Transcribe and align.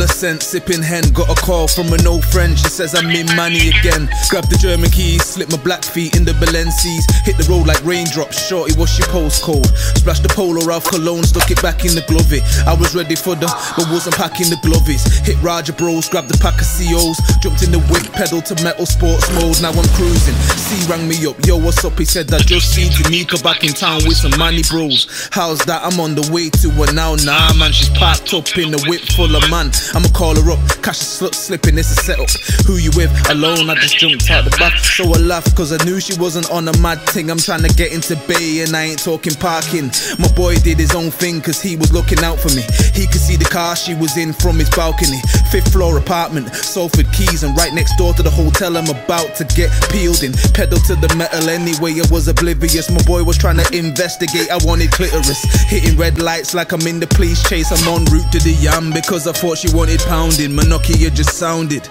cent, 0.00 0.42
sipping 0.42 0.82
hen. 0.82 1.04
Got 1.12 1.28
a 1.28 1.34
call 1.40 1.68
from 1.68 1.92
an 1.92 2.06
old 2.06 2.24
friend. 2.24 2.58
She 2.58 2.68
says 2.68 2.94
I'm 2.94 3.10
in 3.10 3.26
money 3.36 3.68
again. 3.68 4.08
Grab 4.30 4.48
the 4.48 4.56
German 4.56 4.90
keys, 4.90 5.22
slip 5.24 5.50
my 5.50 5.58
black 5.58 5.84
feet 5.84 6.16
in 6.16 6.24
the 6.24 6.32
Balencies. 6.40 7.04
Hit 7.24 7.36
the 7.36 7.44
road 7.44 7.66
like 7.66 7.82
raindrops. 7.84 8.48
Shorty, 8.48 8.72
what's 8.78 8.98
your 8.98 9.08
postcode? 9.08 9.66
Splash 9.98 10.20
the 10.20 10.28
polo 10.28 10.64
off 10.72 10.84
cologne, 10.88 11.24
stuck 11.24 11.50
it 11.50 11.60
back 11.60 11.84
in 11.84 11.94
the 11.94 12.00
glovey. 12.08 12.40
I 12.66 12.74
was 12.74 12.94
ready 12.94 13.14
for 13.14 13.34
the, 13.34 13.46
but 13.76 13.86
wasn't 13.92 14.16
packing 14.16 14.48
the 14.48 14.56
glovies. 14.64 15.04
Hit 15.26 15.36
Roger 15.42 15.72
Bros, 15.72 16.08
grabbed 16.08 16.28
the 16.28 16.38
pack 16.38 16.56
of 16.56 16.68
COs. 16.72 17.20
Jumped 17.44 17.62
in 17.62 17.70
the 17.70 17.82
whip, 17.92 18.08
pedal 18.12 18.40
to 18.40 18.54
metal 18.64 18.86
sports 18.86 19.28
mode. 19.36 19.60
Now 19.60 19.76
I'm 19.76 19.88
cruising. 19.92 20.36
C 20.56 20.88
rang 20.88 21.06
me 21.06 21.20
up, 21.28 21.36
yo, 21.44 21.60
what's 21.60 21.84
up? 21.84 21.98
He 21.98 22.06
said 22.06 22.32
I 22.32 22.38
just 22.38 22.72
seen 22.72 22.90
Tanika 22.90 23.42
back 23.42 23.64
in 23.64 23.76
town 23.76 24.00
with 24.08 24.16
some 24.16 24.32
money 24.38 24.62
bros. 24.70 25.28
How's 25.32 25.60
that? 25.68 25.84
I'm 25.84 26.00
on 26.00 26.14
the 26.14 26.24
way 26.32 26.48
to 26.64 26.70
her 26.80 26.92
now. 26.92 27.14
Nah, 27.20 27.52
man, 27.54 27.72
she's 27.72 27.90
packed 27.90 28.32
up 28.32 28.48
in 28.56 28.70
the 28.70 28.80
whip 28.88 29.02
full 29.12 29.36
of 29.36 29.44
man. 29.50 29.70
I'ma 29.94 30.08
call 30.08 30.34
her 30.36 30.50
up, 30.50 30.60
cash 30.82 31.00
a 31.00 31.04
slut 31.04 31.34
slipping, 31.34 31.78
it's 31.78 31.90
a 31.90 31.98
setup. 32.02 32.30
Who 32.66 32.76
you 32.76 32.90
with? 32.96 33.10
Alone, 33.30 33.68
I 33.70 33.74
just 33.76 33.98
jumped 33.98 34.30
out 34.30 34.44
the 34.44 34.50
back. 34.58 34.76
So 34.78 35.04
I 35.04 35.18
laughed, 35.18 35.56
cause 35.56 35.72
I 35.72 35.82
knew 35.84 36.00
she 36.00 36.18
wasn't 36.18 36.50
on 36.50 36.68
a 36.68 36.76
mad 36.78 37.00
thing. 37.10 37.30
I'm 37.30 37.38
trying 37.38 37.62
to 37.62 37.72
get 37.74 37.92
into 37.92 38.16
Bay 38.28 38.62
and 38.62 38.74
I 38.76 38.94
ain't 38.94 39.02
talking 39.02 39.34
parking. 39.34 39.90
My 40.18 40.28
boy 40.34 40.56
did 40.56 40.78
his 40.78 40.94
own 40.94 41.10
thing, 41.10 41.40
cause 41.40 41.60
he 41.60 41.76
was 41.76 41.92
looking 41.92 42.22
out 42.24 42.38
for 42.38 42.50
me. 42.54 42.62
He 42.94 43.06
could 43.06 43.20
see 43.20 43.36
the 43.36 43.48
car 43.50 43.76
she 43.76 43.94
was 43.94 44.16
in 44.16 44.32
from 44.32 44.58
his 44.58 44.70
balcony. 44.70 45.20
Fifth 45.52 45.74
floor 45.74 45.98
apartment, 45.98 46.48
Salford 46.54 47.04
Quays, 47.12 47.42
and 47.42 47.54
right 47.58 47.74
next 47.74 47.96
door 47.96 48.14
to 48.14 48.22
the 48.22 48.30
hotel 48.30 48.74
I'm 48.74 48.88
about 48.88 49.36
to 49.36 49.44
get 49.44 49.68
peeled 49.90 50.22
in. 50.22 50.32
Pedal 50.54 50.78
to 50.88 50.96
the 50.96 51.14
metal 51.14 51.50
anyway, 51.50 52.00
I 52.00 52.08
was 52.10 52.26
oblivious. 52.26 52.90
My 52.90 53.02
boy 53.02 53.22
was 53.22 53.36
trying 53.36 53.58
to 53.58 53.76
investigate, 53.76 54.50
I 54.50 54.56
wanted 54.64 54.92
clitoris. 54.92 55.44
Hitting 55.68 55.98
red 55.98 56.18
lights 56.18 56.54
like 56.54 56.72
I'm 56.72 56.86
in 56.86 57.00
the 57.00 57.06
police 57.06 57.46
chase. 57.46 57.70
I'm 57.70 57.86
en 57.86 58.06
route 58.06 58.32
to 58.32 58.38
the 58.38 58.56
yam 58.64 58.92
because 58.92 59.26
I 59.28 59.32
thought 59.32 59.58
she 59.58 59.68
wanted 59.76 60.00
pounding. 60.00 60.52
Monokia 60.52 61.14
just 61.14 61.36
sounded. 61.36 61.86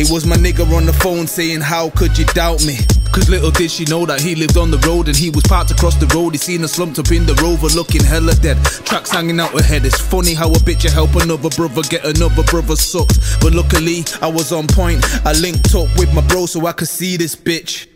It 0.00 0.08
was 0.08 0.24
my 0.24 0.36
nigga 0.36 0.64
on 0.74 0.86
the 0.86 0.94
phone 0.94 1.26
saying, 1.26 1.60
How 1.60 1.90
could 1.90 2.16
you 2.16 2.24
doubt 2.32 2.64
me? 2.64 2.78
Cause 3.12 3.28
little 3.28 3.50
did 3.50 3.70
she 3.70 3.84
know 3.84 4.06
that 4.06 4.18
he 4.18 4.34
lived 4.34 4.56
on 4.56 4.70
the 4.70 4.78
road 4.78 5.08
and 5.08 5.16
he 5.16 5.28
was 5.28 5.42
parked 5.44 5.72
across 5.72 5.94
the 5.96 6.06
road. 6.16 6.32
He 6.32 6.38
seen 6.38 6.62
her 6.62 6.68
slumped 6.68 6.98
up 6.98 7.12
in 7.12 7.26
the 7.26 7.34
rover 7.34 7.66
looking 7.76 8.02
hella 8.02 8.34
dead. 8.36 8.56
Tracks 8.88 9.10
hanging 9.10 9.38
out 9.38 9.50
her 9.50 9.62
head. 9.62 9.84
It's 9.84 10.00
funny 10.00 10.32
how 10.32 10.48
a 10.48 10.56
bitch 10.64 10.84
you 10.84 10.90
help 10.90 11.16
another 11.16 11.50
brother 11.50 11.82
get 11.82 12.02
another 12.06 12.42
brother 12.44 12.76
sucked. 12.76 13.20
But 13.42 13.52
luckily, 13.52 14.06
I 14.22 14.28
was 14.28 14.52
on 14.52 14.68
point. 14.68 15.04
I 15.26 15.34
linked 15.34 15.74
up 15.74 15.92
with 15.98 16.14
my 16.14 16.26
bro 16.28 16.46
so 16.46 16.64
I 16.64 16.72
could 16.72 16.88
see 16.88 17.18
this 17.18 17.36
bitch. 17.36 17.86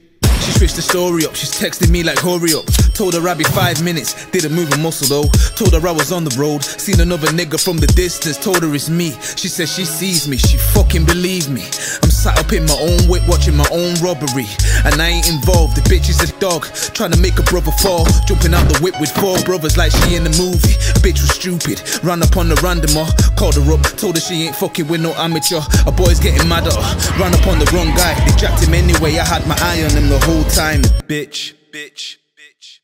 She 0.45 0.53
switched 0.53 0.77
the 0.77 0.83
story 0.83 1.25
up, 1.25 1.35
she's 1.35 1.53
texting 1.53 1.89
me 1.89 2.03
like 2.03 2.19
hurry 2.19 2.53
up. 2.53 2.69
Told 2.95 3.15
her 3.15 3.29
I'd 3.29 3.39
be 3.39 3.45
five 3.45 3.83
minutes, 3.83 4.27
didn't 4.31 4.55
move 4.55 4.73
a 4.73 4.79
muscle 4.79 5.09
though. 5.09 5.29
Told 5.57 5.75
her 5.75 5.87
I 5.87 5.93
was 5.93 6.13
on 6.13 6.25
the 6.25 6.35
road, 6.39 6.63
seen 6.63 7.01
another 7.01 7.27
nigga 7.29 7.59
from 7.59 7.79
the 7.79 7.89
distance. 7.89 8.39
Told 8.39 8.63
her 8.63 8.75
it's 8.75 8.89
me, 8.89 9.11
she 9.37 9.49
says 9.49 9.73
she 9.73 9.85
sees 9.85 10.29
me, 10.29 10.37
she 10.37 10.57
fucking 10.57 11.05
believe 11.05 11.49
me. 11.49 11.63
I'm 12.03 12.11
sat 12.11 12.39
up 12.39 12.53
in 12.53 12.65
my 12.65 12.79
own 12.79 13.09
whip 13.11 13.27
watching 13.29 13.57
my 13.57 13.67
own 13.73 13.99
robbery. 13.99 14.47
And 14.87 14.95
I 15.03 15.09
ain't 15.09 15.29
involved, 15.29 15.77
the 15.77 15.83
bitch 15.91 16.09
is 16.09 16.23
a 16.23 16.31
dog, 16.39 16.65
trying 16.95 17.11
to 17.11 17.19
make 17.19 17.39
a 17.39 17.43
brother 17.43 17.73
fall. 17.83 18.07
Jumping 18.27 18.55
out 18.55 18.67
the 18.71 18.79
whip 18.79 18.95
with 19.01 19.11
four 19.11 19.37
brothers 19.43 19.77
like 19.77 19.93
she 19.93 20.15
in 20.15 20.25
the 20.25 20.35
movie. 20.39 20.79
Bitch 21.03 21.19
was 21.19 21.35
stupid, 21.35 21.83
ran 22.05 22.23
up 22.23 22.37
on 22.37 22.49
the 22.49 22.57
randomer, 22.63 23.05
called 23.37 23.57
her 23.57 23.73
up, 23.73 23.83
told 23.99 24.15
her 24.17 24.21
she 24.21 24.47
ain't 24.47 24.57
fucking 24.57 24.87
with 24.89 25.03
no 25.03 25.13
amateur. 25.19 25.61
A 25.87 25.93
boy's 25.93 26.21
getting 26.21 26.49
mad 26.49 26.67
at 26.67 26.75
her, 26.75 27.21
ran 27.21 27.35
up 27.35 27.47
on 27.47 27.59
the 27.59 27.67
wrong 27.75 27.91
guy, 27.99 28.15
they 28.25 28.37
jacked 28.37 28.63
him 28.63 28.75
anyway. 28.75 29.19
I 29.19 29.25
had 29.25 29.47
my 29.47 29.57
eye 29.61 29.83
on 29.83 29.91
him 29.91 30.09
the 30.09 30.21
whole 30.25 30.45
time, 30.45 30.83
bitch, 31.11 31.55
bitch, 31.73 32.23
bitch. 32.39 32.84